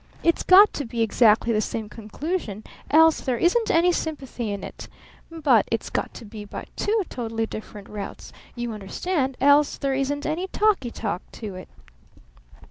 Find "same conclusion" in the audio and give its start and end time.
1.61-2.63